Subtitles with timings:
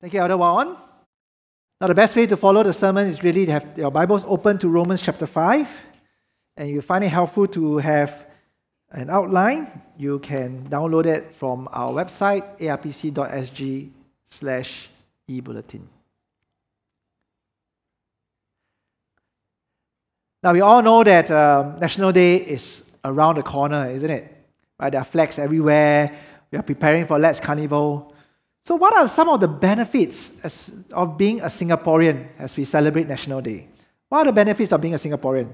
[0.00, 0.78] Thank you, Elder Waon.
[1.78, 4.56] Now, the best way to follow the sermon is really to have your Bibles open
[4.58, 5.68] to Romans chapter 5.
[6.56, 8.26] And you find it helpful to have
[8.92, 9.82] an outline.
[9.98, 13.90] You can download it from our website, arpc.sg
[14.30, 14.88] slash
[15.28, 15.86] e-bulletin.
[20.42, 24.34] Now, we all know that um, National Day is around the corner, isn't it?
[24.78, 26.18] Right, there are flags everywhere.
[26.50, 28.14] We are preparing for Let's Carnival.
[28.64, 33.08] So, what are some of the benefits as, of being a Singaporean as we celebrate
[33.08, 33.68] National Day?
[34.08, 35.52] What are the benefits of being a Singaporean?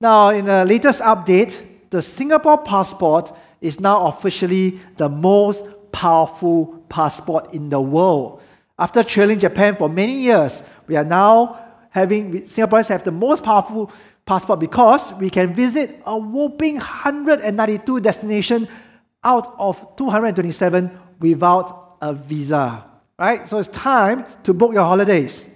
[0.00, 7.52] Now, in the latest update, the Singapore passport is now officially the most powerful passport
[7.54, 8.40] in the world.
[8.78, 11.58] After trailing Japan for many years, we are now
[11.90, 13.92] having Singaporeans have the most powerful
[14.24, 18.68] passport because we can visit a whopping 192 destinations
[19.24, 22.84] out of 227 without a visa.
[23.18, 23.48] Right?
[23.48, 25.46] So it's time to book your holidays.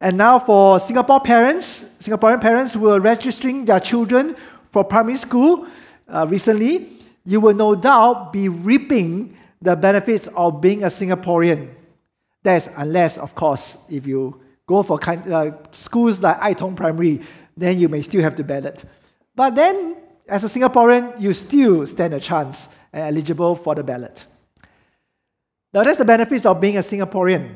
[0.00, 4.36] And now for Singapore parents, Singaporean parents who are registering their children
[4.70, 5.66] for primary school
[6.08, 11.70] uh, recently, you will no doubt be reaping the benefits of being a Singaporean.
[12.42, 17.20] That's unless, of course, if you go for kind, uh, schools like Ai Tong Primary,
[17.56, 18.84] then you may still have to ballot.
[19.34, 19.96] But then,
[20.28, 24.26] as a Singaporean, you still stand a chance and eligible for the ballot.
[25.78, 27.54] Now, that's the benefits of being a Singaporean.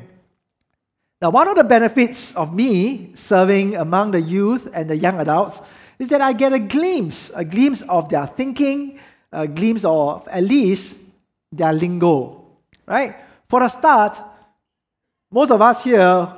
[1.21, 5.59] Now, one of the benefits of me serving among the youth and the young adults
[5.99, 8.97] is that I get a glimpse, a glimpse of their thinking,
[9.29, 10.99] a glimpse of at least
[11.51, 12.45] their lingo,
[12.87, 13.13] right?
[13.49, 14.21] For a start,
[15.29, 16.29] most of us here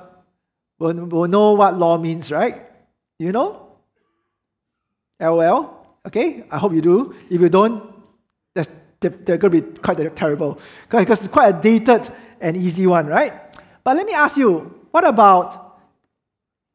[0.80, 2.66] will, will know what law means, right?
[3.20, 3.78] You know?
[5.20, 5.86] LOL?
[6.08, 7.14] Okay, I hope you do.
[7.30, 7.94] If you don't,
[8.56, 8.70] that's,
[9.10, 13.34] they're going to be quite terrible because it's quite a dated and easy one, right?
[13.84, 15.80] But let me ask you, what about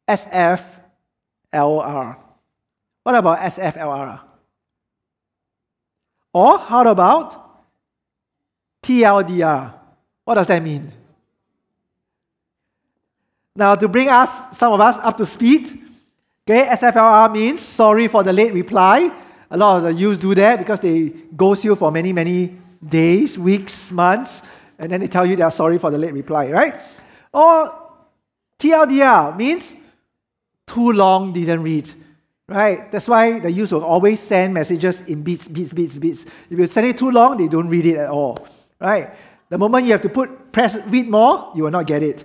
[0.09, 0.67] SFLR?
[3.03, 4.21] What about SFLR?
[6.33, 7.65] Or how about
[8.83, 9.75] TLDR?
[10.25, 10.93] What does that mean?
[13.57, 15.83] Now, to bring us, some of us, up to speed,
[16.49, 19.11] okay, SFLR means sorry for the late reply.
[19.51, 22.57] A lot of the youth do that because they ghost you for many, many
[22.87, 24.43] days, weeks, months,
[24.79, 26.75] and then they tell you they are sorry for the late reply, right?
[27.33, 27.73] Or
[28.59, 29.75] TLDR means
[30.67, 31.91] too long, didn't read.
[32.49, 32.91] Right?
[32.91, 36.25] That's why the youth will always send messages in bits, bits, bits, bits.
[36.51, 38.49] If you send it too long, they don't read it at all.
[38.81, 39.15] Right?
[39.49, 42.25] The moment you have to put press read more, you will not get it.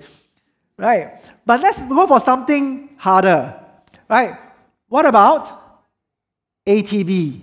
[0.77, 1.21] Right?
[1.45, 3.59] But let's go for something harder.
[4.09, 4.37] Right?
[4.89, 5.64] What about
[6.65, 7.41] ATB?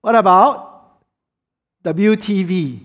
[0.00, 1.00] What about
[1.84, 2.80] WTV?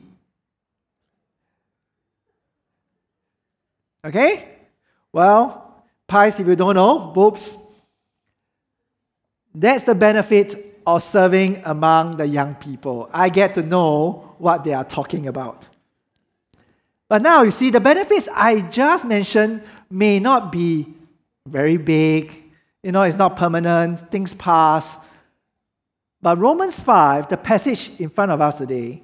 [4.06, 4.48] Okay?
[5.12, 7.58] Well, pies, if you don't know, boobs.
[9.54, 13.10] That's the benefit of serving among the young people.
[13.12, 15.68] I get to know what they are talking about.
[17.10, 20.94] But now you see, the benefits I just mentioned may not be
[21.46, 22.44] very big.
[22.84, 24.98] You know, it's not permanent, things pass.
[26.22, 29.02] But Romans 5, the passage in front of us today,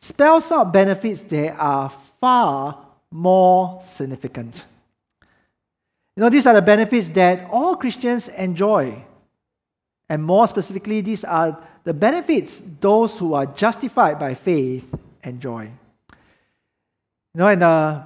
[0.00, 1.90] spells out benefits that are
[2.20, 4.64] far more significant.
[6.16, 9.04] You know, these are the benefits that all Christians enjoy.
[10.08, 14.88] And more specifically, these are the benefits those who are justified by faith
[15.22, 15.70] enjoy.
[17.34, 18.02] You know, and uh,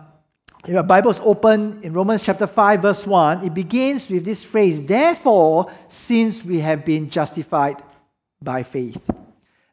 [0.64, 4.82] if your Bible's open in Romans chapter 5, verse 1, it begins with this phrase,
[4.82, 7.82] Therefore, since we have been justified
[8.40, 9.00] by faith.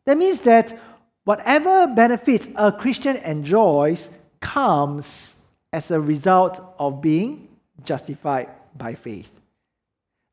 [0.05, 0.79] That means that
[1.25, 5.35] whatever benefits a Christian enjoys comes
[5.71, 7.47] as a result of being
[7.83, 9.29] justified by faith.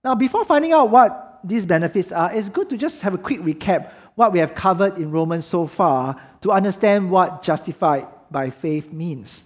[0.03, 3.41] Now, before finding out what these benefits are, it's good to just have a quick
[3.41, 8.91] recap what we have covered in Romans so far to understand what justified by faith
[8.91, 9.45] means.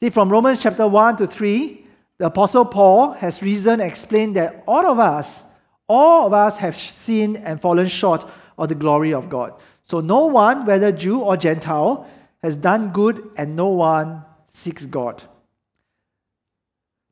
[0.00, 1.84] See, from Romans chapter 1 to 3,
[2.18, 5.42] the Apostle Paul has reasoned and explained that all of us,
[5.88, 9.54] all of us have sinned and fallen short of the glory of God.
[9.82, 12.08] So no one, whether Jew or Gentile,
[12.42, 15.22] has done good and no one seeks God.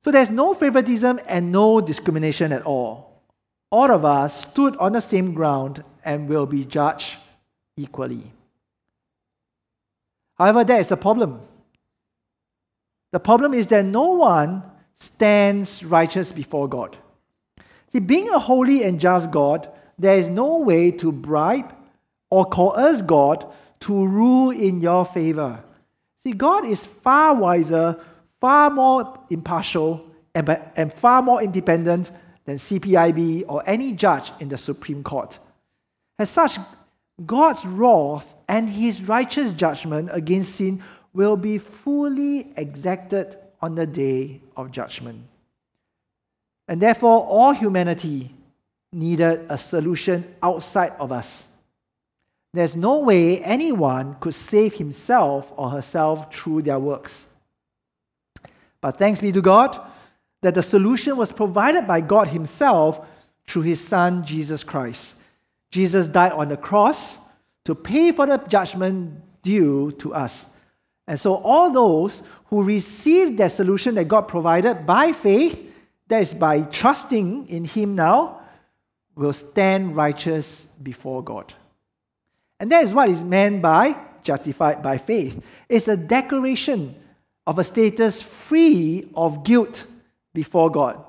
[0.05, 3.23] So there's no favoritism and no discrimination at all.
[3.71, 7.17] All of us stood on the same ground and will be judged
[7.77, 8.31] equally.
[10.39, 11.41] However, that is the problem.
[13.17, 14.63] The problem is that no one
[14.99, 16.99] stands righteous before God.
[17.91, 21.75] See, being a holy and just God, there is no way to bribe
[22.29, 25.65] or coerce God to rule in your favor.
[26.27, 27.99] See, God is far wiser,
[28.39, 30.05] far more impartial,
[30.35, 30.47] and,
[30.77, 32.11] and far more independent
[32.45, 35.39] than CPIB or any judge in the Supreme Court.
[36.19, 36.59] As such,
[37.25, 40.83] God's wrath and his righteous judgment against sin
[41.17, 45.25] will be fully exacted on the day of judgment.
[46.69, 48.35] And therefore, all humanity
[48.93, 51.45] needed a solution outside of us.
[52.53, 57.27] There's no way anyone could save himself or herself through their works.
[58.81, 59.81] But thanks be to God
[60.43, 63.05] that the solution was provided by God Himself
[63.47, 65.15] through His Son, Jesus Christ.
[65.71, 67.19] Jesus died on the cross
[67.65, 70.47] to pay for the judgment due to us.
[71.07, 75.73] And so, all those who receive that solution that God provided by faith,
[76.09, 78.41] that is by trusting in Him now,
[79.15, 81.55] will stand righteous before God.
[82.59, 85.41] And that is what is meant by justified by faith.
[85.69, 86.95] It's a declaration
[87.47, 89.87] of a status free of guilt
[90.35, 91.03] before God.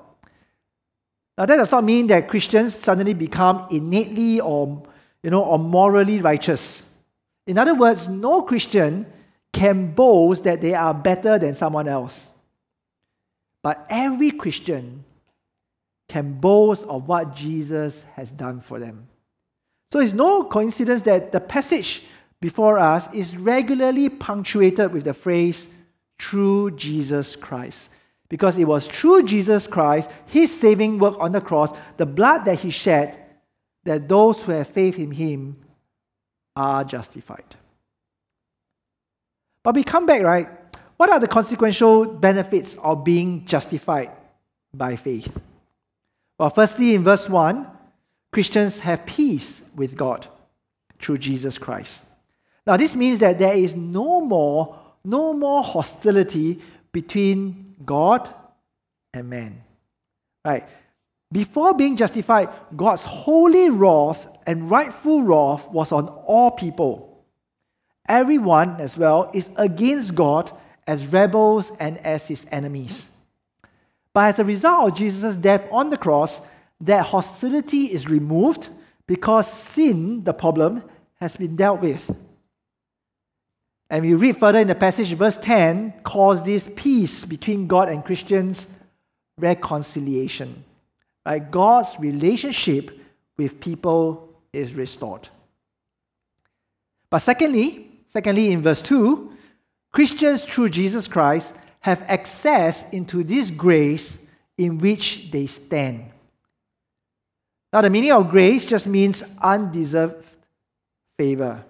[1.36, 4.82] Now, that does not mean that Christians suddenly become innately or,
[5.22, 6.82] you know, or morally righteous.
[7.46, 9.06] In other words, no Christian
[9.52, 12.26] can boast that they are better than someone else.
[13.62, 15.04] But every Christian
[16.08, 19.08] can boast of what Jesus has done for them.
[19.90, 22.02] So it's no coincidence that the passage
[22.40, 25.68] before us is regularly punctuated with the phrase,
[26.18, 27.88] through Jesus Christ.
[28.28, 32.58] Because it was through Jesus Christ, his saving work on the cross, the blood that
[32.60, 33.18] he shed,
[33.84, 35.56] that those who have faith in him
[36.54, 37.56] are justified.
[39.68, 40.48] But we come back, right?
[40.96, 44.10] What are the consequential benefits of being justified
[44.72, 45.30] by faith?
[46.38, 47.66] Well, firstly, in verse 1,
[48.32, 50.26] Christians have peace with God
[50.98, 52.00] through Jesus Christ.
[52.66, 58.26] Now, this means that there is no more, no more hostility between God
[59.12, 59.62] and man.
[60.46, 60.66] Right?
[61.30, 67.07] Before being justified, God's holy wrath and rightful wrath was on all people.
[68.08, 70.50] Everyone, as well, is against God
[70.86, 73.06] as rebels and as his enemies.
[74.14, 76.40] But as a result of Jesus' death on the cross,
[76.80, 78.68] that hostility is removed
[79.06, 80.82] because sin, the problem,
[81.20, 82.10] has been dealt with.
[83.90, 88.04] And we read further in the passage, verse 10 calls this peace between God and
[88.04, 88.68] Christians
[89.38, 90.64] reconciliation.
[91.24, 91.50] Right?
[91.50, 92.98] God's relationship
[93.36, 95.28] with people is restored.
[97.10, 97.87] But secondly,
[98.18, 99.30] secondly, in verse 2,
[99.92, 104.18] Christians through Jesus Christ have access into this grace
[104.56, 106.10] in which they stand.
[107.72, 110.26] Now, the meaning of grace just means undeserved
[111.16, 111.64] favor.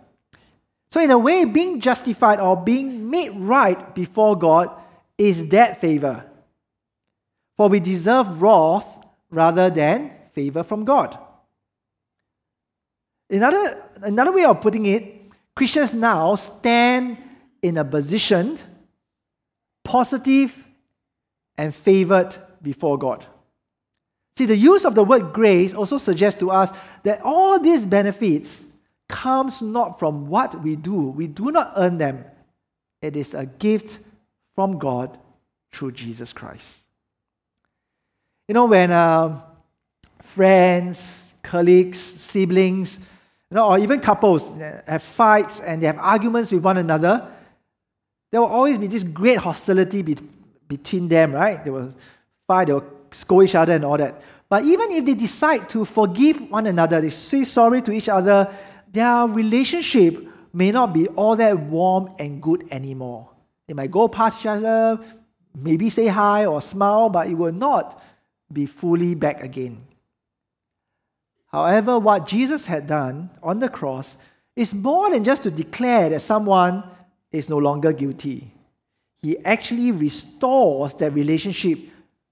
[0.91, 4.71] So, in a way, being justified or being made right before God
[5.19, 6.25] is that favor.
[7.59, 8.89] For we deserve wrath
[9.31, 11.19] rather than favor from God.
[13.29, 15.18] Another, another way of putting it,
[15.59, 17.19] Christians now stand
[17.63, 18.57] in a position
[19.83, 20.65] positive
[21.57, 23.27] and favored before God.
[24.37, 26.71] See, the use of the word grace also suggests to us
[27.03, 28.63] that all these benefits
[29.09, 30.95] comes not from what we do.
[30.95, 32.25] We do not earn them.
[33.03, 33.99] It is a gift
[34.55, 35.19] from God
[35.73, 36.79] through Jesus Christ.
[38.47, 39.43] You know, when uh,
[40.23, 43.01] friends, colleagues, siblings,
[43.51, 44.53] you know, or even couples
[44.87, 47.27] have fights and they have arguments with one another,
[48.31, 50.17] there will always be this great hostility be-
[50.69, 51.65] between them, right?
[51.65, 51.95] They will
[52.47, 54.21] fight, they will scold each other and all that.
[54.51, 58.53] But even if they decide to forgive one another, they say sorry to each other,
[58.93, 63.29] their relationship may not be all that warm and good anymore.
[63.67, 64.99] They might go past each other,
[65.55, 68.03] maybe say hi or smile, but it will not
[68.53, 69.88] be fully back again.
[71.49, 74.17] However, what Jesus had done on the cross
[74.55, 76.85] is more than just to declare that someone
[77.33, 78.53] is no longer guilty.
[79.23, 81.79] He actually restores that relationship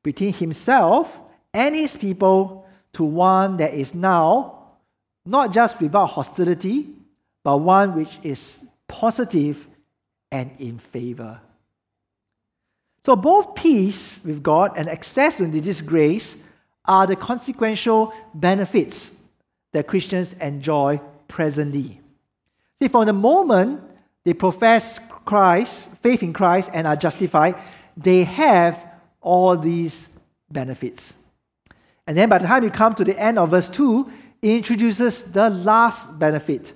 [0.02, 1.18] between himself
[1.52, 4.56] and his people to one that is now
[5.24, 6.88] not just without hostility,
[7.42, 9.66] but one which is positive
[10.30, 11.40] and in favor.
[13.04, 16.36] So, both peace with God and access to this grace
[16.86, 19.12] are the consequential benefits
[19.72, 22.00] that Christians enjoy presently.
[22.80, 23.82] See, from the moment
[24.24, 27.56] they profess Christ, faith in Christ, and are justified,
[27.96, 28.86] they have
[29.20, 30.08] all these
[30.50, 31.14] benefits.
[32.06, 34.10] And then by the time you come to the end of verse 2,
[34.42, 36.72] introduces the last benefit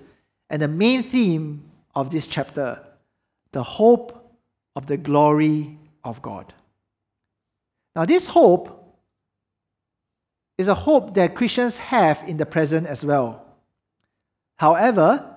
[0.49, 1.63] and the main theme
[1.95, 2.83] of this chapter
[3.53, 4.33] the hope
[4.77, 6.53] of the glory of God.
[7.97, 8.80] Now, this hope
[10.61, 13.45] is a hope that Christians have in the present as well.
[14.57, 15.37] However,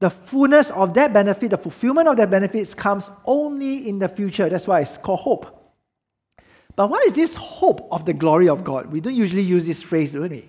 [0.00, 4.48] the fullness of that benefit, the fulfillment of that benefits comes only in the future.
[4.48, 5.60] That's why it's called hope.
[6.76, 8.90] But what is this hope of the glory of God?
[8.90, 10.48] We don't usually use this phrase, do we?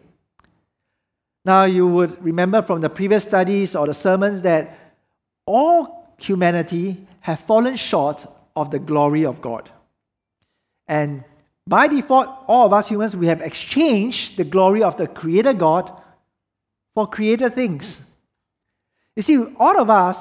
[1.43, 4.79] Now, you would remember from the previous studies or the sermons that
[5.45, 9.69] all humanity have fallen short of the glory of God.
[10.87, 11.23] And
[11.67, 15.91] by default, all of us humans, we have exchanged the glory of the Creator God
[16.93, 17.99] for created things.
[19.15, 20.17] You see, all of us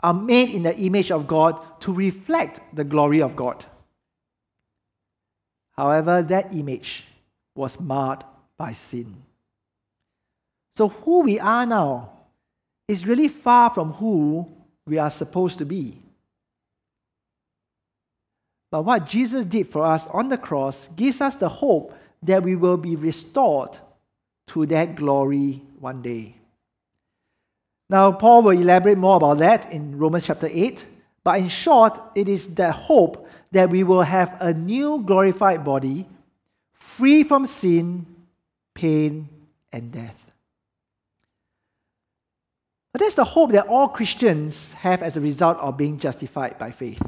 [0.00, 3.64] are made in the image of God to reflect the glory of God.
[5.76, 7.04] However, that image
[7.54, 8.24] was marred
[8.56, 9.22] by sin.
[10.74, 12.10] So, who we are now
[12.88, 14.48] is really far from who
[14.86, 15.98] we are supposed to be.
[18.70, 22.56] But what Jesus did for us on the cross gives us the hope that we
[22.56, 23.78] will be restored
[24.48, 26.34] to that glory one day.
[27.90, 30.86] Now, Paul will elaborate more about that in Romans chapter 8.
[31.24, 36.06] But in short, it is the hope that we will have a new glorified body,
[36.72, 38.06] free from sin,
[38.74, 39.28] pain,
[39.72, 40.32] and death.
[42.92, 46.70] But that's the hope that all Christians have as a result of being justified by
[46.70, 47.02] faith.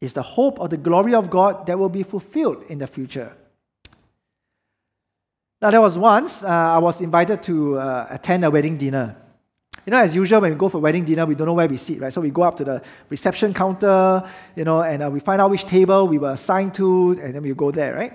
[0.00, 3.32] It's the hope of the glory of God that will be fulfilled in the future.
[5.60, 9.14] Now, there was once uh, I was invited to uh, attend a wedding dinner.
[9.84, 11.76] You know, as usual, when we go for wedding dinner, we don't know where we
[11.76, 12.12] sit, right?
[12.12, 14.26] So we go up to the reception counter,
[14.56, 17.42] you know, and uh, we find out which table we were assigned to, and then
[17.42, 18.12] we go there, right?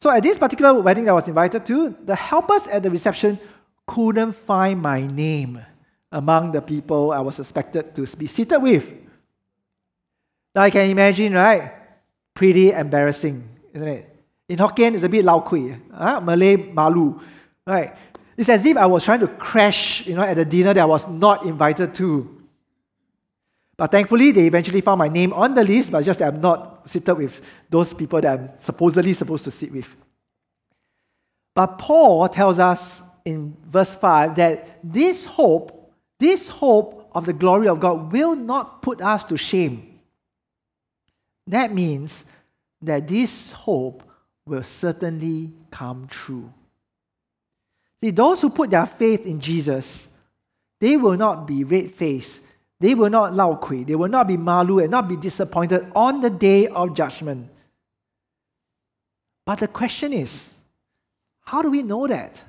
[0.00, 3.38] So at this particular wedding I was invited to, the helpers at the reception
[3.86, 5.60] couldn't find my name
[6.12, 8.88] among the people I was expected to be seated with.
[10.54, 11.72] Now I can imagine, right?
[12.34, 14.16] Pretty embarrassing, isn't it?
[14.48, 17.20] In Hokkien, it's a bit lao kui, Malay malu,
[17.66, 17.94] right?
[18.36, 20.86] It's as if I was trying to crash, you know, at a dinner that I
[20.86, 22.42] was not invited to.
[23.76, 26.88] But thankfully, they eventually found my name on the list, but just that I'm not
[26.88, 29.94] seated with those people that I'm supposedly supposed to sit with.
[31.54, 37.68] But Paul tells us in verse 5 that this hope, this hope of the glory
[37.68, 39.89] of God will not put us to shame.
[41.46, 42.24] That means
[42.82, 44.02] that this hope
[44.46, 46.52] will certainly come true.
[48.02, 50.08] See, those who put their faith in Jesus,
[50.80, 52.40] they will not be red faced.
[52.78, 53.84] They will not lao kui.
[53.84, 57.50] They will not be malu and not be disappointed on the day of judgment.
[59.44, 60.48] But the question is,
[61.42, 62.40] how do we know that?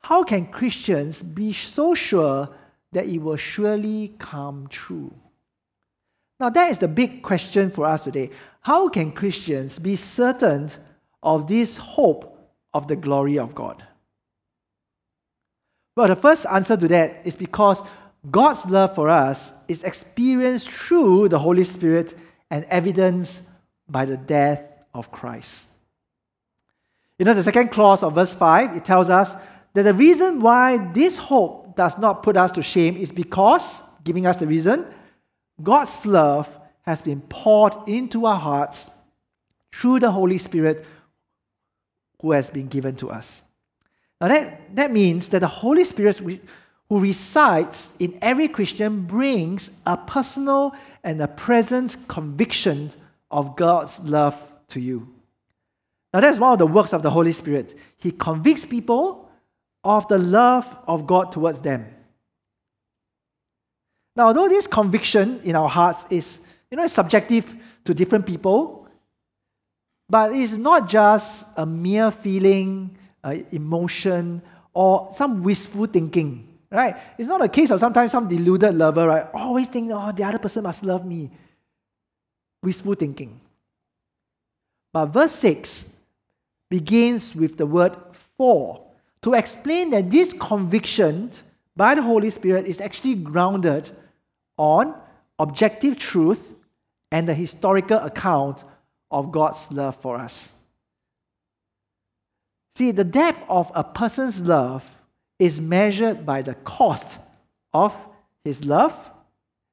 [0.00, 2.48] How can Christians be so sure
[2.92, 5.12] that it will surely come true?
[6.40, 8.30] Now, that is the big question for us today.
[8.60, 10.70] How can Christians be certain
[11.22, 12.38] of this hope
[12.72, 13.84] of the glory of God?
[15.96, 17.82] Well, the first answer to that is because
[18.30, 22.16] God's love for us is experienced through the Holy Spirit
[22.50, 23.42] and evidenced
[23.88, 24.62] by the death
[24.94, 25.66] of Christ.
[27.18, 29.34] You know, the second clause of verse 5, it tells us
[29.74, 34.26] that the reason why this hope does not put us to shame is because, giving
[34.26, 34.86] us the reason,
[35.62, 36.48] God's love
[36.82, 38.90] has been poured into our hearts
[39.72, 40.84] through the Holy Spirit
[42.20, 43.42] who has been given to us.
[44.20, 46.18] Now, that, that means that the Holy Spirit
[46.88, 50.74] who resides in every Christian brings a personal
[51.04, 52.90] and a present conviction
[53.30, 55.14] of God's love to you.
[56.12, 57.76] Now, that's one of the works of the Holy Spirit.
[57.98, 59.30] He convicts people
[59.84, 61.86] of the love of God towards them.
[64.18, 66.40] Now, although this conviction in our hearts is,
[66.72, 68.88] you know, subjective to different people,
[70.10, 74.42] but it's not just a mere feeling, uh, emotion,
[74.74, 76.96] or some wistful thinking, right?
[77.16, 79.26] It's not a case of sometimes some deluded lover, right?
[79.32, 81.30] Always think, oh, the other person must love me.
[82.60, 83.40] Wistful thinking.
[84.92, 85.84] But verse 6
[86.68, 87.96] begins with the word
[88.36, 88.82] for
[89.22, 91.30] to explain that this conviction
[91.76, 93.92] by the Holy Spirit is actually grounded
[94.58, 94.94] on
[95.38, 96.54] objective truth
[97.10, 98.64] and the historical account
[99.10, 100.50] of God's love for us.
[102.76, 104.88] See, the depth of a person's love
[105.38, 107.18] is measured by the cost
[107.72, 107.96] of
[108.44, 109.10] his love,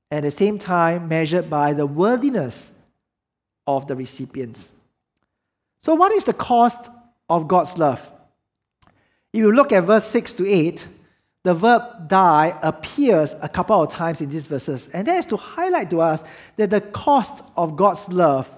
[0.10, 2.72] and at the same time, measured by the worthiness
[3.68, 4.70] of the recipients.
[5.82, 6.90] So, what is the cost
[7.30, 8.12] of God's love?
[9.34, 10.88] If you look at verse 6 to 8,
[11.46, 14.90] the verb die appears a couple of times in these verses.
[14.92, 16.24] And that is to highlight to us
[16.58, 18.50] that the cost of God's love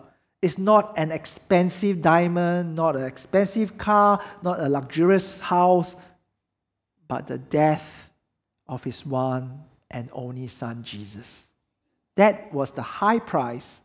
[0.41, 5.98] is not an expensive diamond, not an expensive car, not a luxurious house,
[7.10, 8.10] but the death
[8.70, 11.46] of his one and only Son, Jesus.
[12.15, 13.82] That was the high price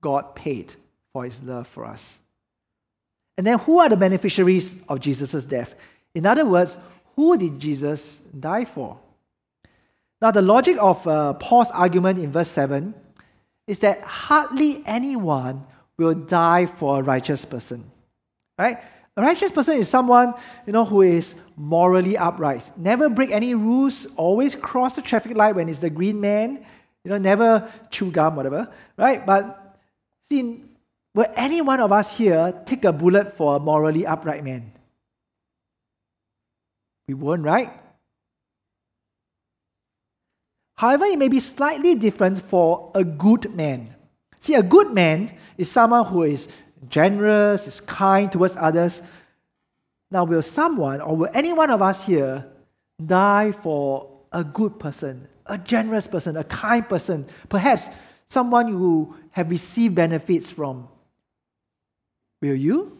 [0.00, 0.72] God paid
[1.12, 2.18] for his love for us.
[3.38, 5.76] And then, who are the beneficiaries of Jesus' death?
[6.12, 6.76] In other words,
[7.16, 8.98] who did Jesus die for?
[10.20, 12.94] Now, the logic of uh, Paul's argument in verse 7
[13.66, 15.66] is that hardly anyone
[15.98, 17.90] will die for a righteous person.
[18.58, 18.78] Right?
[19.16, 20.34] A righteous person is someone,
[20.66, 22.62] you know, who is morally upright.
[22.78, 26.64] Never break any rules, always cross the traffic light when it's the green man,
[27.04, 28.72] you know, never chew gum, whatever.
[28.96, 29.24] Right?
[29.26, 29.76] But
[30.30, 30.62] see,
[31.14, 34.72] will any one of us here take a bullet for a morally upright man?
[37.12, 37.70] We won't, right?
[40.76, 43.94] However, it may be slightly different for a good man.
[44.40, 46.48] See, a good man is someone who is
[46.88, 49.02] generous, is kind towards others.
[50.10, 52.46] Now, will someone or will any one of us here
[53.04, 57.90] die for a good person, a generous person, a kind person, perhaps
[58.30, 60.88] someone you have received benefits from?
[62.40, 62.96] Will you?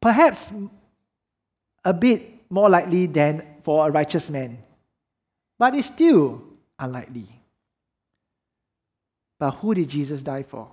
[0.00, 0.52] Perhaps
[1.84, 4.58] a bit more likely than for a righteous man,
[5.58, 6.42] but it's still
[6.78, 7.26] unlikely.
[9.38, 10.70] But who did Jesus die for?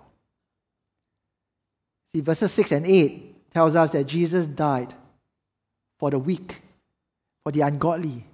[2.13, 4.93] See, verses 6 and 8 tells us that Jesus died
[5.99, 6.61] for the weak,
[7.43, 8.25] for the ungodly,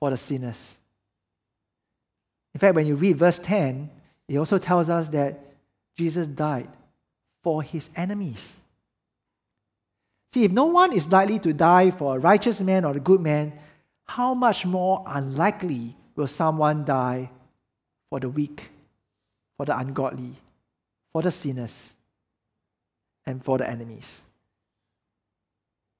[0.00, 0.76] for the sinners.
[2.54, 3.90] In fact, when you read verse 10,
[4.28, 5.40] it also tells us that
[5.96, 6.68] Jesus died
[7.42, 8.54] for his enemies.
[10.32, 13.20] See, if no one is likely to die for a righteous man or a good
[13.20, 13.58] man,
[14.04, 17.30] how much more unlikely will someone die
[18.10, 18.70] for the weak,
[19.56, 20.34] for the ungodly,
[21.12, 21.94] for the sinners,
[23.24, 24.20] and for the enemies?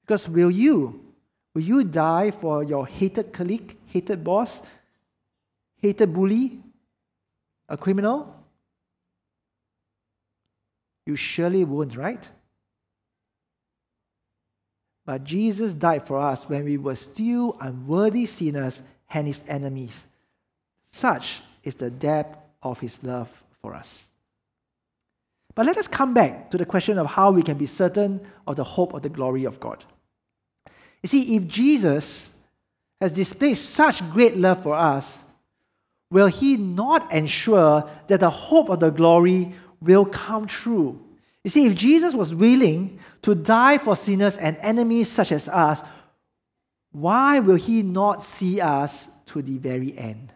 [0.01, 1.03] Because will you,
[1.53, 4.61] will you die for your hated colleague, hated boss,
[5.81, 6.59] hated bully,
[7.67, 8.33] a criminal?
[11.05, 12.29] You surely won't, right?
[15.07, 20.05] But Jesus died for us when we were still unworthy sinners and his enemies.
[20.91, 24.03] Such is the depth of his love for us.
[25.55, 28.57] But let us come back to the question of how we can be certain of
[28.57, 29.85] the hope of the glory of God.
[31.01, 32.29] You see, if Jesus
[32.99, 35.19] has displayed such great love for us,
[36.11, 41.01] will he not ensure that the hope of the glory will come true
[41.47, 45.79] you see, if Jesus was willing to die for sinners and enemies such as us,
[46.91, 50.33] why will he not see us to the very end?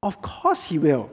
[0.00, 1.10] Of course, he will.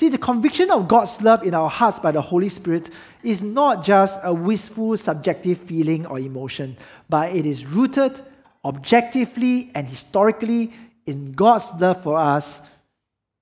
[0.00, 2.88] See, the conviction of God's love in our hearts by the Holy Spirit
[3.22, 6.78] is not just a wistful, subjective feeling or emotion,
[7.10, 8.22] but it is rooted
[8.64, 10.72] objectively and historically
[11.04, 12.62] in God's love for us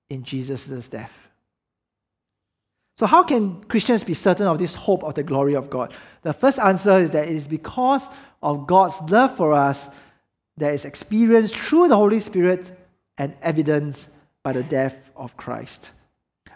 [0.09, 1.22] in Jesus' death.
[2.97, 5.93] So, how can Christians be certain of this hope of the glory of God?
[6.21, 8.07] The first answer is that it is because
[8.41, 9.89] of God's love for us
[10.57, 12.71] that is experienced through the Holy Spirit
[13.17, 14.09] and evidenced
[14.43, 15.91] by the death of Christ.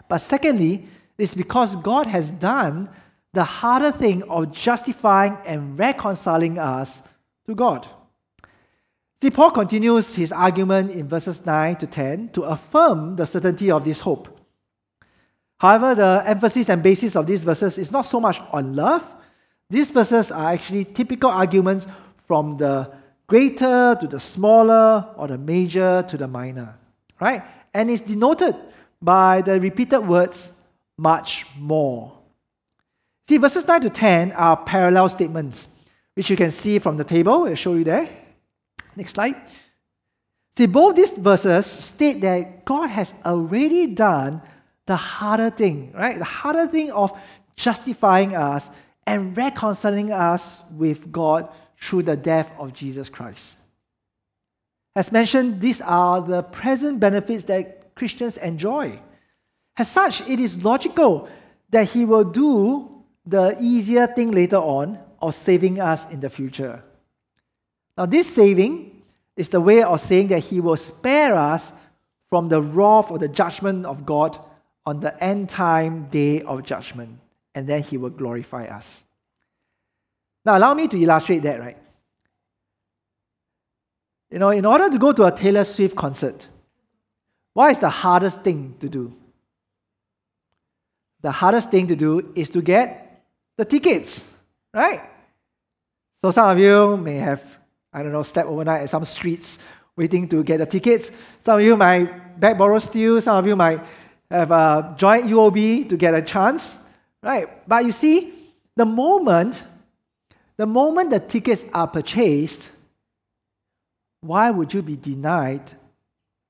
[0.08, 2.88] But secondly, it's because God has done
[3.32, 7.02] the harder thing of justifying and reconciling us
[7.46, 7.86] to God.
[9.20, 13.84] See, Paul continues his argument in verses 9 to 10 to affirm the certainty of
[13.84, 14.37] this hope.
[15.58, 19.04] However, the emphasis and basis of these verses is not so much on love.
[19.68, 21.86] These verses are actually typical arguments
[22.26, 22.90] from the
[23.26, 26.74] greater to the smaller or the major to the minor,
[27.20, 27.42] right?
[27.74, 28.54] And it's denoted
[29.02, 30.52] by the repeated words
[30.96, 32.12] much more.
[33.28, 35.68] See, verses 9 to 10 are parallel statements,
[36.14, 37.44] which you can see from the table.
[37.46, 38.08] I'll show you there.
[38.96, 39.36] Next slide.
[40.56, 44.40] See, both these verses state that God has already done
[44.88, 46.18] the harder thing, right?
[46.18, 47.12] The harder thing of
[47.56, 48.68] justifying us
[49.06, 51.48] and reconciling us with God
[51.78, 53.56] through the death of Jesus Christ.
[54.96, 58.98] As mentioned, these are the present benefits that Christians enjoy.
[59.76, 61.28] As such, it is logical
[61.68, 66.82] that He will do the easier thing later on of saving us in the future.
[67.98, 69.02] Now, this saving
[69.36, 71.72] is the way of saying that He will spare us
[72.30, 74.38] from the wrath or the judgment of God
[74.88, 77.18] on the end time day of judgment,
[77.54, 79.04] and then he will glorify us.
[80.46, 81.76] Now, allow me to illustrate that, right?
[84.30, 86.48] You know, in order to go to a Taylor Swift concert,
[87.52, 89.12] what is the hardest thing to do?
[91.20, 93.26] The hardest thing to do is to get
[93.58, 94.24] the tickets,
[94.72, 95.02] right?
[96.22, 97.42] So some of you may have,
[97.92, 99.58] I don't know, slept overnight at some streets
[99.96, 101.10] waiting to get the tickets.
[101.44, 103.20] Some of you might back borrow steal.
[103.20, 103.80] Some of you might
[104.30, 106.76] have uh, joined UOB to get a chance,
[107.22, 107.66] right?
[107.68, 108.32] But you see,
[108.76, 109.62] the moment,
[110.56, 112.70] the moment the tickets are purchased,
[114.20, 115.72] why would you be denied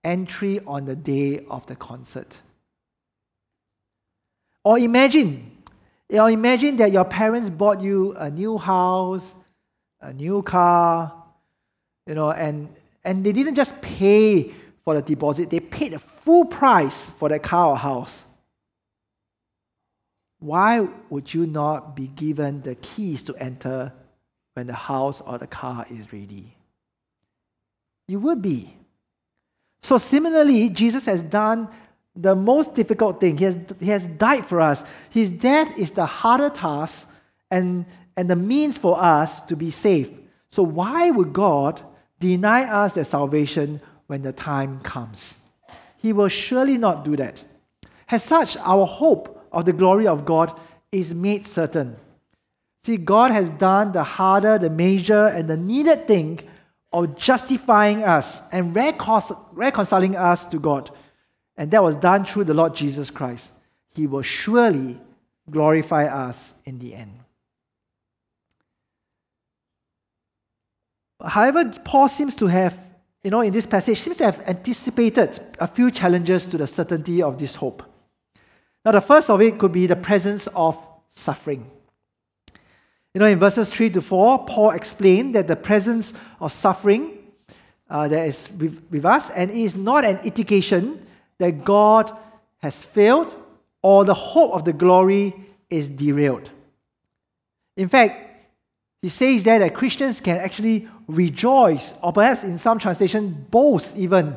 [0.02, 2.40] entry on the day of the concert?
[4.64, 5.50] Or imagine,
[6.10, 9.34] or imagine that your parents bought you a new house,
[10.00, 11.12] a new car,
[12.06, 12.68] you know, and,
[13.04, 14.52] and they didn't just pay
[14.88, 18.22] for the deposit, they paid the full price for that car or house.
[20.38, 23.92] Why would you not be given the keys to enter
[24.54, 26.56] when the house or the car is ready?
[28.06, 28.74] You would be.
[29.82, 31.68] So, similarly, Jesus has done
[32.16, 33.36] the most difficult thing.
[33.36, 34.82] He has, he has died for us.
[35.10, 37.06] His death is the harder task
[37.50, 37.84] and,
[38.16, 40.18] and the means for us to be saved.
[40.50, 41.82] So, why would God
[42.20, 45.34] deny us the salvation when the time comes?
[45.96, 47.42] He will surely not do that.
[48.10, 50.58] As such, our hope of the glory of God
[50.90, 51.96] is made certain.
[52.84, 56.40] See, God has done the harder, the major, and the needed thing
[56.92, 60.90] of justifying us and reconciling us to God.
[61.56, 63.50] And that was done through the Lord Jesus Christ.
[63.94, 64.98] He will surely
[65.50, 67.12] glorify us in the end.
[71.22, 72.78] However, Paul seems to have,
[73.28, 77.20] you know, in this passage, seems to have anticipated a few challenges to the certainty
[77.20, 77.82] of this hope.
[78.86, 80.78] Now, the first of it could be the presence of
[81.14, 81.70] suffering.
[83.12, 87.18] You know, in verses 3 to 4, Paul explained that the presence of suffering
[87.90, 92.10] uh, that is with, with us, and is not an indication that God
[92.62, 93.36] has failed
[93.82, 95.34] or the hope of the glory
[95.68, 96.50] is derailed.
[97.76, 98.27] In fact,
[99.02, 104.36] he says there that Christians can actually rejoice, or perhaps in some translation, boast even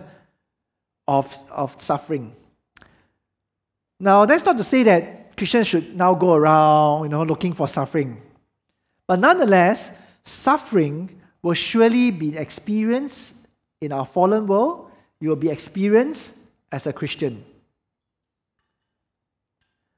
[1.07, 2.33] of, of suffering.
[3.99, 7.67] Now, that's not to say that Christians should now go around, you know, looking for
[7.67, 8.21] suffering.
[9.07, 9.91] But nonetheless,
[10.23, 13.33] suffering will surely be experienced
[13.79, 14.91] in our fallen world.
[15.19, 16.33] You will be experienced
[16.71, 17.43] as a Christian.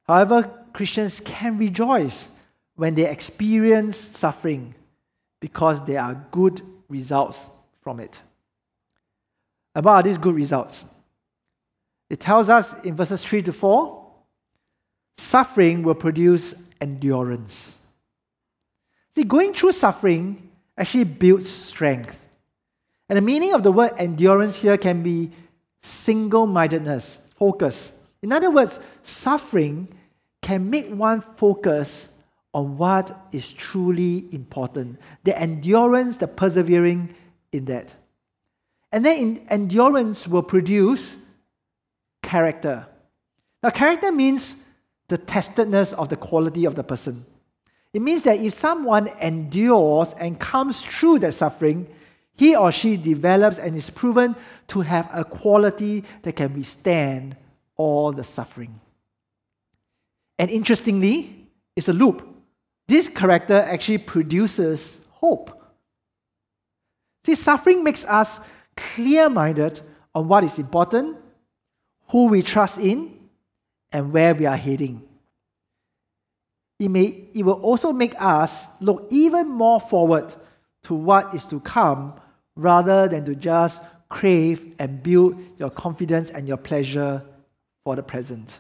[0.07, 2.27] However, Christians can rejoice
[2.75, 4.73] when they experience suffering
[5.39, 7.49] because there are good results
[7.81, 8.21] from it.
[9.75, 10.85] And what are these good results?
[12.09, 14.03] It tells us in verses 3 to 4
[15.17, 17.75] suffering will produce endurance.
[19.15, 22.17] See, going through suffering actually builds strength.
[23.09, 25.31] And the meaning of the word endurance here can be
[25.81, 27.91] single mindedness, focus.
[28.21, 29.87] In other words, suffering
[30.41, 32.07] can make one focus
[32.53, 34.99] on what is truly important.
[35.23, 37.15] The endurance, the persevering
[37.51, 37.93] in that.
[38.91, 41.17] And then endurance will produce
[42.21, 42.85] character.
[43.63, 44.55] Now, character means
[45.07, 47.25] the testedness of the quality of the person.
[47.93, 51.87] It means that if someone endures and comes through that suffering,
[52.35, 54.35] he or she develops and is proven
[54.67, 57.37] to have a quality that can withstand
[57.75, 58.79] all the suffering.
[60.39, 62.27] And interestingly, it's a loop.
[62.87, 65.61] This character actually produces hope.
[67.25, 68.39] See, suffering makes us
[68.75, 69.79] clear minded
[70.13, 71.17] on what is important,
[72.09, 73.17] who we trust in,
[73.91, 75.01] and where we are heading.
[76.79, 80.33] It, may, it will also make us look even more forward
[80.83, 82.19] to what is to come
[82.55, 87.23] rather than to just crave and build your confidence and your pleasure
[87.83, 88.59] for the present.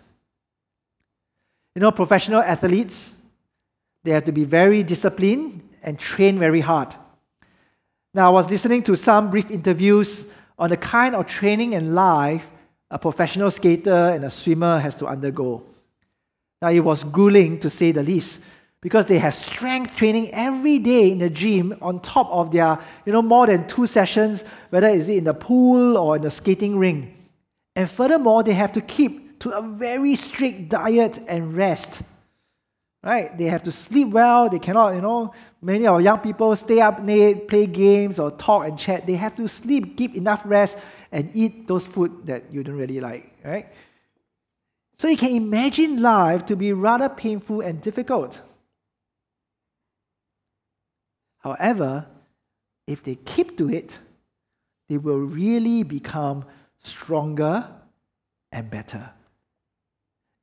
[1.75, 3.13] You know, professional athletes,
[4.03, 6.95] they have to be very disciplined and train very hard.
[8.13, 10.23] Now, I was listening to some brief interviews
[10.59, 12.49] on the kind of training and life
[12.91, 15.63] a professional skater and a swimmer has to undergo.
[16.61, 18.39] Now, it was grueling to say the least
[18.81, 23.11] because they have strength training every day in the gym on top of their, you
[23.11, 27.17] know, more than two sessions, whether it's in the pool or in the skating ring.
[27.75, 32.03] And furthermore, they have to keep to a very strict diet and rest.
[33.03, 33.37] Right?
[33.37, 34.49] They have to sleep well.
[34.49, 38.65] They cannot, you know, many of young people stay up late, play games or talk
[38.65, 39.05] and chat.
[39.05, 40.77] They have to sleep, give enough rest,
[41.11, 43.35] and eat those food that you don't really like.
[43.43, 43.67] Right?
[44.97, 48.39] So you can imagine life to be rather painful and difficult.
[51.39, 52.07] However,
[52.87, 53.99] if they keep to it,
[54.87, 56.45] they will really become
[56.81, 57.67] stronger
[58.51, 59.09] and better.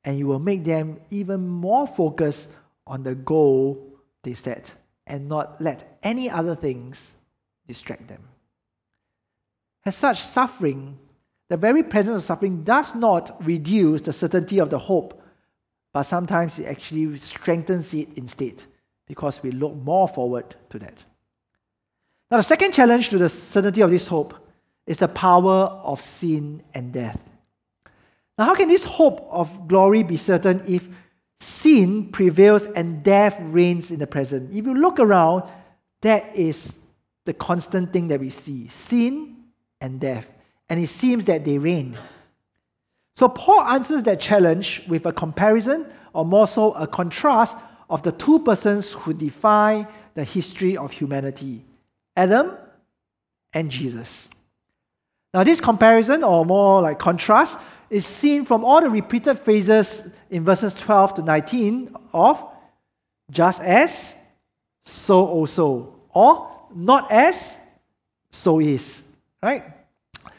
[0.05, 2.49] And you will make them even more focused
[2.87, 3.87] on the goal
[4.23, 4.75] they set
[5.07, 7.13] and not let any other things
[7.67, 8.23] distract them.
[9.85, 10.99] As such, suffering,
[11.49, 15.21] the very presence of suffering, does not reduce the certainty of the hope,
[15.93, 18.63] but sometimes it actually strengthens it instead
[19.07, 21.05] because we look more forward to that.
[22.31, 24.35] Now, the second challenge to the certainty of this hope
[24.87, 27.30] is the power of sin and death.
[28.40, 30.88] Now, how can this hope of glory be certain if
[31.40, 34.55] sin prevails and death reigns in the present?
[34.55, 35.42] If you look around,
[36.00, 36.79] that is
[37.26, 39.37] the constant thing that we see sin
[39.83, 40.26] and death.
[40.70, 41.98] And it seems that they reign.
[43.14, 47.59] So, Paul answers that challenge with a comparison, or more so, a contrast
[47.90, 51.62] of the two persons who define the history of humanity
[52.16, 52.57] Adam
[53.53, 54.31] and Jesus.
[55.35, 57.59] Now, this comparison, or more like contrast,
[57.90, 62.42] is seen from all the repeated phrases in verses 12 to 19 of
[63.31, 64.14] just as,
[64.85, 67.61] so also, or not as,
[68.31, 69.03] so is.
[69.42, 69.64] Right?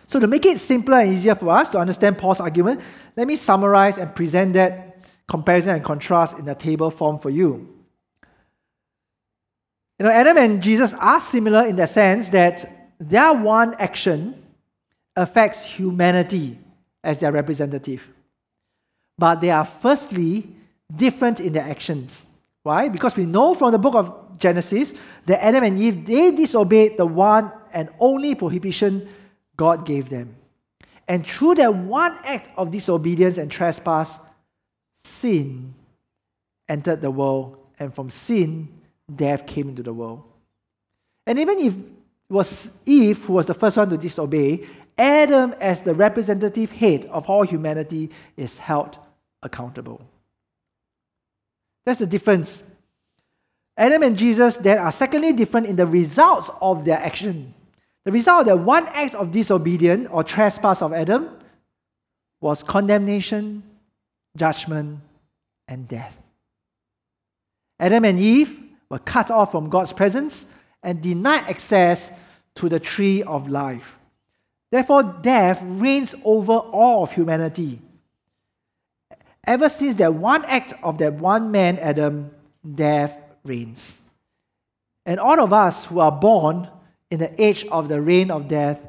[0.07, 2.81] So, to make it simpler and easier for us to understand Paul's argument,
[3.15, 7.67] let me summarize and present that comparison and contrast in a table form for you.
[9.99, 14.35] You know, Adam and Jesus are similar in the sense that their one action
[15.15, 16.57] affects humanity
[17.03, 18.07] as their representative.
[19.17, 20.49] But they are firstly
[20.93, 22.25] different in their actions.
[22.63, 22.89] Why?
[22.89, 24.93] Because we know from the book of Genesis
[25.25, 29.07] that Adam and Eve they disobeyed the one and only prohibition
[29.55, 30.35] God gave them.
[31.07, 34.19] And through that one act of disobedience and trespass,
[35.03, 35.73] sin
[36.69, 38.69] entered the world, and from sin,
[39.13, 40.23] death came into the world.
[41.27, 41.83] And even if it
[42.29, 44.65] was Eve who was the first one to disobey,
[44.97, 48.97] Adam, as the representative head of all humanity, is held
[49.41, 50.01] accountable.
[51.85, 52.63] That's the difference.
[53.77, 57.53] Adam and Jesus then are secondly different in the results of their action.
[58.05, 61.29] The result of that one act of disobedience or trespass of Adam
[62.39, 63.63] was condemnation,
[64.35, 64.99] judgment,
[65.67, 66.21] and death.
[67.79, 70.45] Adam and Eve were cut off from God's presence
[70.83, 72.11] and denied access
[72.55, 73.97] to the tree of life.
[74.71, 77.79] Therefore, death reigns over all of humanity.
[79.43, 82.31] Ever since that one act of that one man, Adam,
[82.75, 83.97] death reigns.
[85.05, 86.69] And all of us who are born
[87.09, 88.79] in the age of the reign of death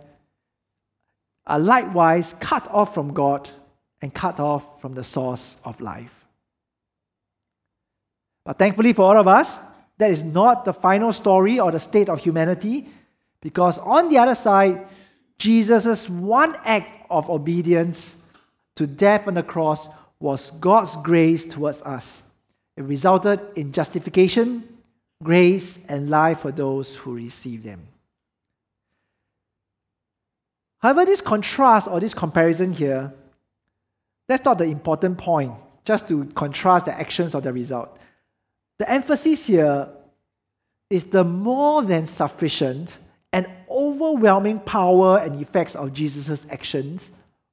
[1.46, 3.50] are likewise cut off from God
[4.00, 6.26] and cut off from the source of life.
[8.44, 9.58] But thankfully for all of us,
[9.98, 12.88] that is not the final story or the state of humanity,
[13.40, 14.86] because on the other side,
[15.38, 18.16] Jesus' one act of obedience
[18.76, 19.88] to death on the cross
[20.20, 22.22] was God's grace towards us.
[22.76, 24.66] It resulted in justification,
[25.22, 27.86] grace, and life for those who receive them.
[30.78, 33.12] However, this contrast or this comparison here,
[34.26, 35.52] that's not the important point,
[35.84, 37.98] just to contrast the actions of the result.
[38.78, 39.88] The emphasis here
[40.90, 42.98] is the more than sufficient
[43.72, 47.10] overwhelming power and effects of Jesus' actions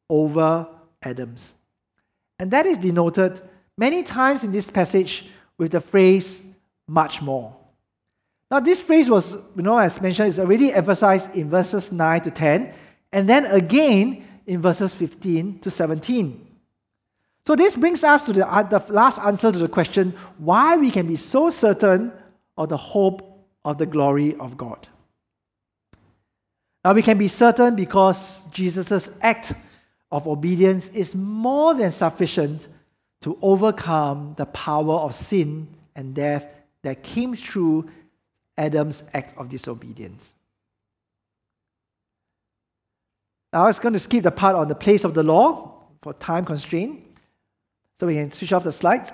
[0.10, 0.68] over
[1.02, 1.54] Adam's.
[2.40, 3.42] And that is denoted
[3.78, 5.26] many times in this passage
[5.58, 6.42] with the phrase
[6.88, 7.56] much more.
[8.52, 12.32] Now, this phrase was, you know, as mentioned, is already emphasized in verses 9 to
[12.32, 12.74] 10,
[13.12, 16.48] and then again in verses 15 to 17.
[17.46, 20.90] So, this brings us to the, uh, the last answer to the question why we
[20.90, 22.12] can be so certain
[22.58, 24.88] of the hope of the glory of God.
[26.84, 29.54] Now, we can be certain because Jesus' act
[30.12, 32.68] of obedience is more than sufficient
[33.22, 36.46] to overcome the power of sin and death
[36.84, 37.90] that came through
[38.58, 40.34] Adam's act of disobedience.
[43.52, 46.14] Now, I was going to skip the part on the place of the law for
[46.14, 47.06] time constraint.
[48.00, 49.12] So we can switch off the slides.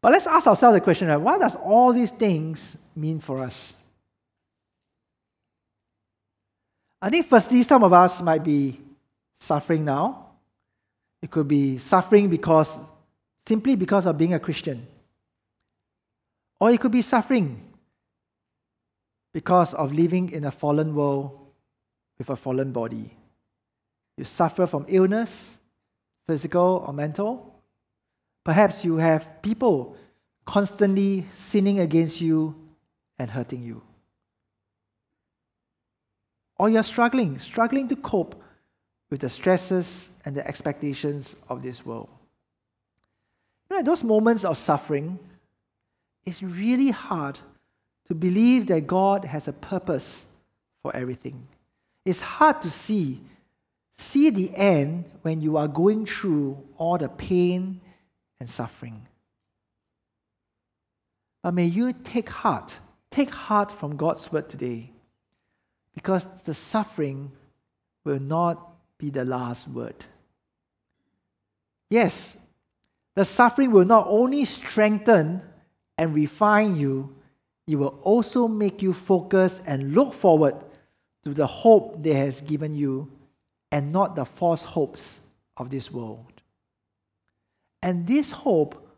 [0.00, 1.16] But let's ask ourselves the question right?
[1.16, 3.74] what does all these things mean for us?
[7.02, 8.80] I think, firstly, some of us might be
[9.40, 10.28] suffering now.
[11.20, 12.78] It could be suffering because
[13.46, 14.86] simply because of being a Christian.
[16.60, 17.60] Or it could be suffering
[19.34, 21.38] because of living in a fallen world
[22.18, 23.10] with a fallen body.
[24.16, 25.58] You suffer from illness,
[26.24, 27.52] physical or mental.
[28.44, 29.96] Perhaps you have people
[30.44, 32.54] constantly sinning against you
[33.18, 33.82] and hurting you.
[36.62, 38.40] Or you're struggling, struggling to cope
[39.10, 42.08] with the stresses and the expectations of this world.
[43.68, 45.18] You know, at those moments of suffering,
[46.24, 47.40] it's really hard
[48.06, 50.24] to believe that God has a purpose
[50.82, 51.48] for everything.
[52.04, 53.20] It's hard to see
[53.96, 57.80] see the end when you are going through all the pain
[58.38, 59.08] and suffering.
[61.42, 62.78] But may you take heart,
[63.10, 64.91] take heart from God's word today,
[65.94, 67.30] because the suffering
[68.04, 70.04] will not be the last word.
[71.90, 72.36] Yes,
[73.14, 75.42] the suffering will not only strengthen
[75.98, 77.14] and refine you,
[77.66, 80.54] it will also make you focus and look forward
[81.24, 83.10] to the hope that has given you
[83.70, 85.20] and not the false hopes
[85.56, 86.32] of this world.
[87.82, 88.88] And this hope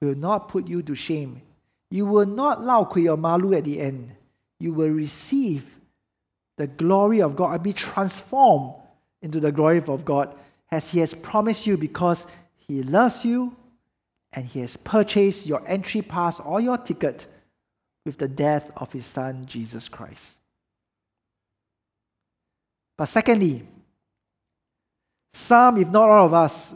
[0.00, 1.42] will not put you to shame.
[1.90, 4.12] You will not lao kui malu at the end.
[4.58, 5.73] You will receive
[6.56, 8.74] the glory of God and be transformed
[9.22, 10.34] into the glory of God
[10.70, 13.56] as He has promised you because He loves you
[14.32, 17.26] and He has purchased your entry pass or your ticket
[18.04, 20.32] with the death of His Son, Jesus Christ.
[22.96, 23.66] But secondly,
[25.32, 26.72] some, if not all of us,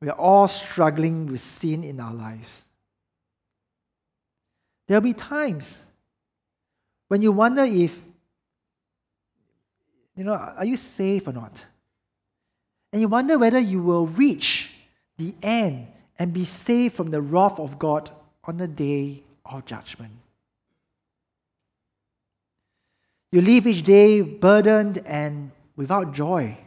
[0.00, 2.62] we are all struggling with sin in our lives.
[4.86, 5.78] There'll be times
[7.08, 8.00] when you wonder if,
[10.16, 11.64] you know, are you safe or not?
[12.92, 14.70] And you wonder whether you will reach
[15.16, 15.86] the end
[16.18, 18.10] and be saved from the wrath of God
[18.44, 20.12] on the day of judgment.
[23.30, 26.58] You live each day burdened and without joy.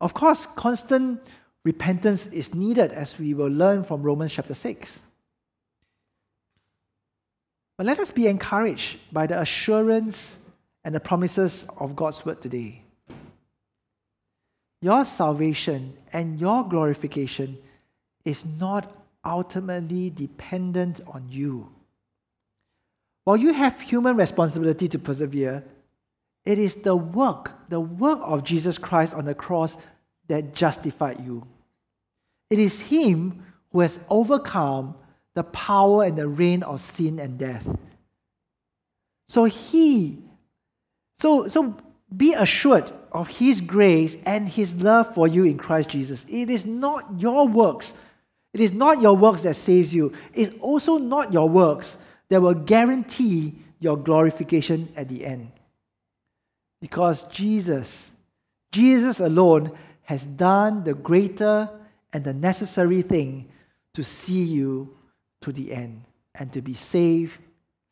[0.00, 1.22] Of course, constant
[1.64, 5.00] repentance is needed as we will learn from Romans chapter 6.
[7.78, 10.36] But let us be encouraged by the assurance
[10.86, 12.84] and the promises of God's word today.
[14.80, 17.58] Your salvation and your glorification
[18.24, 21.68] is not ultimately dependent on you.
[23.24, 25.64] While you have human responsibility to persevere,
[26.44, 29.76] it is the work, the work of Jesus Christ on the cross
[30.28, 31.44] that justified you.
[32.48, 34.94] It is Him who has overcome
[35.34, 37.66] the power and the reign of sin and death.
[39.26, 40.22] So He,
[41.18, 41.76] so, so
[42.14, 46.24] be assured of His grace and His love for you in Christ Jesus.
[46.28, 47.94] It is not your works.
[48.52, 50.12] It is not your works that saves you.
[50.34, 51.96] It's also not your works
[52.28, 55.52] that will guarantee your glorification at the end.
[56.80, 58.10] Because Jesus,
[58.72, 61.68] Jesus alone has done the greater
[62.12, 63.48] and the necessary thing
[63.94, 64.96] to see you
[65.40, 66.02] to the end
[66.34, 67.38] and to be saved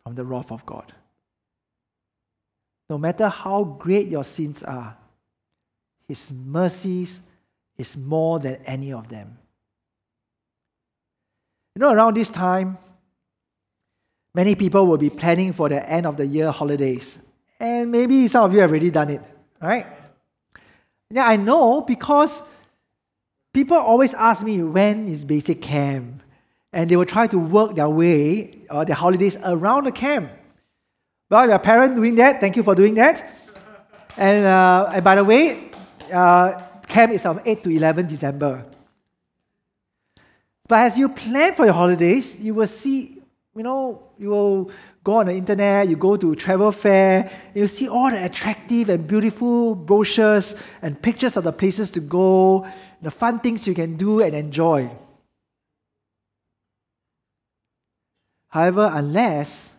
[0.02, 0.92] from the wrath of God.
[2.88, 4.96] No matter how great your sins are,
[6.06, 7.20] His mercies
[7.78, 9.38] is more than any of them.
[11.74, 12.78] You know, around this time,
[14.34, 17.18] many people will be planning for the end of the year holidays.
[17.58, 19.22] And maybe some of you have already done it,
[19.60, 19.86] right?
[21.10, 22.42] Yeah, I know because
[23.52, 26.22] people always ask me when is basic camp,
[26.72, 30.30] and they will try to work their way or uh, their holidays around the camp.
[31.34, 33.28] Well, your parent doing that, thank you for doing that.
[34.16, 35.68] And, uh, and by the way,
[36.12, 38.64] uh, camp is from 8 to 11 December.
[40.68, 43.20] But as you plan for your holidays, you will see,
[43.56, 44.70] you know, you will
[45.02, 49.04] go on the internet, you go to travel fair, you see all the attractive and
[49.04, 52.64] beautiful brochures and pictures of the places to go,
[53.02, 54.88] the fun things you can do and enjoy.
[58.50, 59.73] However, unless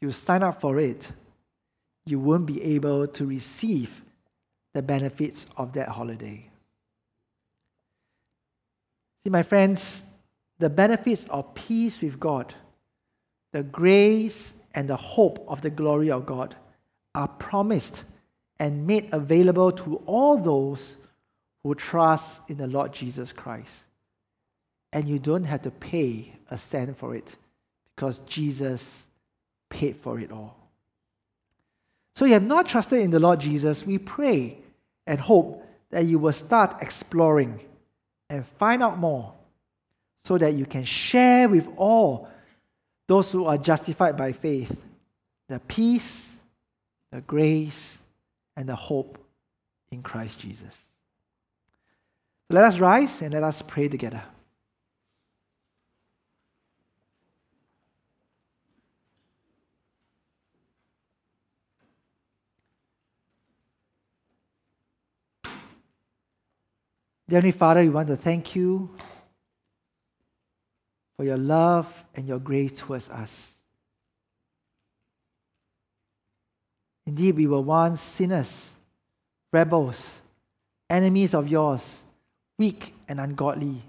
[0.00, 1.10] you sign up for it,
[2.04, 4.02] you won't be able to receive
[4.74, 6.48] the benefits of that holiday.
[9.24, 10.04] See, my friends,
[10.58, 12.54] the benefits of peace with God
[13.52, 16.54] the grace and the hope of the glory of God
[17.14, 18.04] are promised
[18.58, 20.96] and made available to all those
[21.62, 23.72] who trust in the Lord Jesus Christ.
[24.92, 27.36] And you don't have to pay a cent for it
[27.94, 29.06] because Jesus
[29.68, 30.56] paid for it all.
[32.14, 33.84] So, you have not trusted in the Lord Jesus.
[33.84, 34.58] We pray
[35.06, 37.60] and hope that you will start exploring
[38.28, 39.32] and find out more
[40.24, 42.28] so that you can share with all
[43.06, 44.76] those who are justified by faith,
[45.48, 46.32] the peace,
[47.12, 47.98] the grace,
[48.56, 49.18] and the hope
[49.90, 50.76] in Christ Jesus.
[52.50, 54.22] let us rise and let us pray together.
[67.28, 68.88] Heavenly Father, we want to thank you
[71.16, 73.52] for your love and your grace towards us.
[77.04, 78.70] Indeed, we were once sinners,
[79.52, 80.20] rebels,
[80.88, 82.00] enemies of yours,
[82.58, 83.82] weak and ungodly.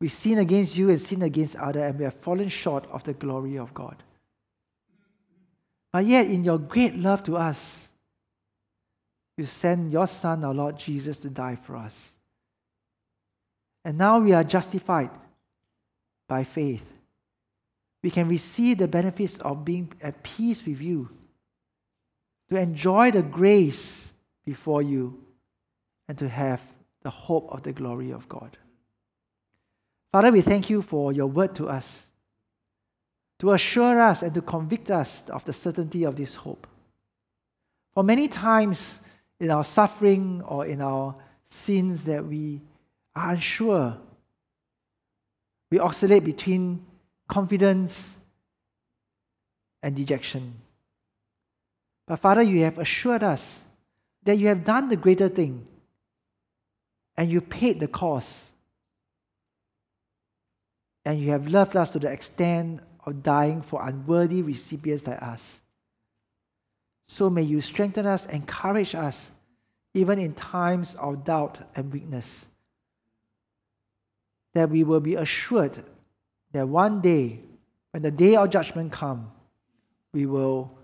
[0.00, 3.14] We sin against you and sin against others, and we have fallen short of the
[3.14, 3.96] glory of God.
[5.92, 7.85] But yet, in your great love to us,
[9.36, 12.12] you sent your Son, our Lord Jesus, to die for us.
[13.84, 15.10] And now we are justified
[16.26, 16.84] by faith.
[18.02, 21.08] We can receive the benefits of being at peace with you,
[22.50, 24.12] to enjoy the grace
[24.44, 25.22] before you,
[26.08, 26.62] and to have
[27.02, 28.56] the hope of the glory of God.
[30.12, 32.06] Father, we thank you for your word to us,
[33.38, 36.66] to assure us and to convict us of the certainty of this hope.
[37.94, 38.98] For many times
[39.40, 41.14] in our suffering or in our
[41.46, 42.60] sins that we
[43.14, 43.96] are unsure,
[45.70, 46.84] we oscillate between
[47.28, 48.10] confidence
[49.82, 50.54] and dejection.
[52.06, 53.58] But Father, you have assured us
[54.22, 55.66] that you have done the greater thing
[57.16, 58.44] and you paid the cost
[61.04, 65.60] and you have loved us to the extent of dying for unworthy recipients like us.
[67.06, 69.30] So may you strengthen us, encourage us,
[69.94, 72.44] even in times of doubt and weakness,
[74.54, 75.82] that we will be assured
[76.52, 77.40] that one day,
[77.92, 79.26] when the day of judgment comes,
[80.12, 80.76] we will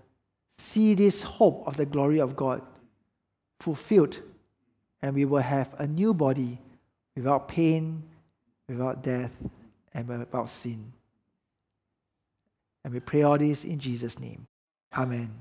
[0.57, 2.61] see this hope of the glory of God
[3.59, 4.19] fulfilled,
[5.01, 6.59] and we will have a new body
[7.15, 8.03] without pain,
[8.67, 9.31] without death
[9.93, 10.93] and without sin.
[12.83, 14.45] And we pray all this in Jesus' name.
[14.95, 15.31] Amen.